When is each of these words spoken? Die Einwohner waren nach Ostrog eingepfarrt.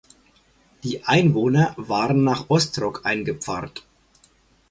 Die 0.83 1.03
Einwohner 1.03 1.75
waren 1.77 2.23
nach 2.23 2.49
Ostrog 2.49 3.05
eingepfarrt. 3.05 3.83